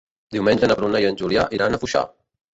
Diumenge 0.35 0.69
na 0.71 0.77
Bruna 0.79 1.03
i 1.03 1.07
en 1.11 1.19
Julià 1.21 1.45
iran 1.59 1.79
a 1.79 1.83
Foixà. 1.87 2.05